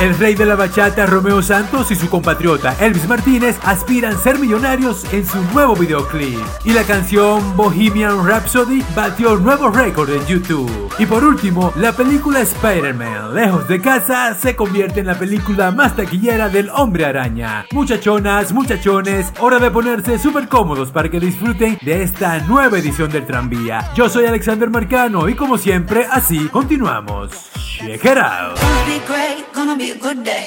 [0.00, 5.04] El rey de la bachata Romeo Santos y su compatriota Elvis Martínez aspiran ser millonarios
[5.12, 6.40] en su nuevo videoclip.
[6.64, 10.90] Y la canción Bohemian Rhapsody batió nuevo récord en YouTube.
[10.98, 15.94] Y por último, la película Spider-Man, lejos de casa, se convierte en la película más
[15.94, 17.66] taquillera del hombre araña.
[17.70, 23.26] Muchachonas, muchachones, hora de ponerse súper cómodos para que disfruten de esta nueva edición del
[23.26, 23.92] tranvía.
[23.94, 27.50] Yo soy Alexander Marcano y como siempre, así continuamos.
[27.80, 28.58] Check out.
[29.90, 30.46] a good day.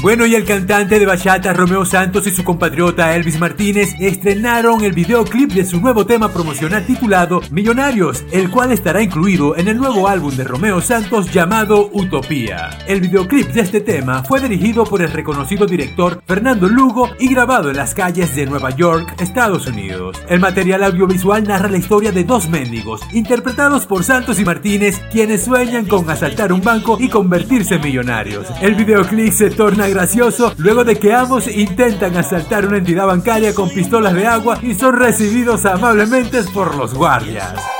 [0.00, 4.92] Bueno, y el cantante de bachata Romeo Santos y su compatriota Elvis Martínez estrenaron el
[4.92, 10.06] videoclip de su nuevo tema promocional titulado Millonarios, el cual estará incluido en el nuevo
[10.06, 12.70] álbum de Romeo Santos llamado Utopía.
[12.86, 17.68] El videoclip de este tema fue dirigido por el reconocido director Fernando Lugo y grabado
[17.68, 20.16] en las calles de Nueva York, Estados Unidos.
[20.28, 25.44] El material audiovisual narra la historia de dos mendigos, interpretados por Santos y Martínez, quienes
[25.44, 28.46] sueñan con asaltar un banco y convertirse en millonarios.
[28.62, 33.70] El videoclip se torna gracioso luego de que ambos intentan asaltar una entidad bancaria con
[33.70, 37.77] pistolas de agua y son recibidos amablemente por los guardias.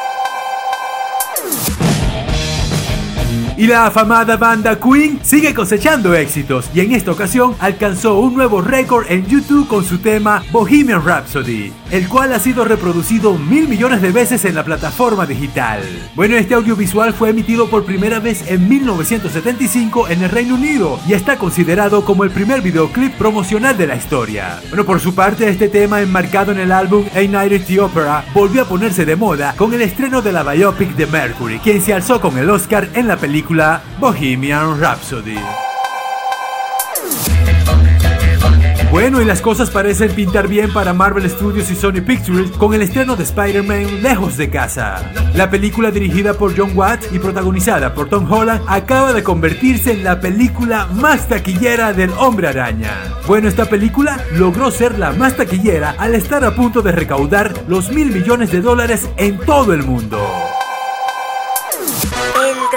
[3.59, 8.60] Y la afamada banda Queen sigue cosechando éxitos y en esta ocasión alcanzó un nuevo
[8.60, 14.00] récord en YouTube con su tema Bohemian Rhapsody, el cual ha sido reproducido mil millones
[14.00, 15.81] de veces en la plataforma digital.
[16.15, 21.15] Bueno, este audiovisual fue emitido por primera vez en 1975 en el Reino Unido y
[21.15, 24.60] está considerado como el primer videoclip promocional de la historia.
[24.69, 28.25] Bueno, por su parte, este tema enmarcado en el álbum A Night at the Opera
[28.33, 31.93] volvió a ponerse de moda con el estreno de la biopic de Mercury, quien se
[31.93, 33.47] alzó con el Oscar en la película
[33.98, 35.38] Bohemian Rhapsody.
[38.91, 42.82] Bueno, y las cosas parecen pintar bien para Marvel Studios y Sony Pictures con el
[42.82, 45.12] estreno de Spider-Man Lejos de Casa.
[45.34, 50.04] La película dirigida por John Watts y protagonizada por Tom Holland acaba de convertirse en
[50.04, 52.92] la película más taquillera del Hombre Araña.
[53.26, 57.91] Bueno, esta película logró ser la más taquillera al estar a punto de recaudar los
[57.91, 60.19] mil millones de dólares en todo el mundo.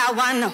[0.00, 0.46] I know.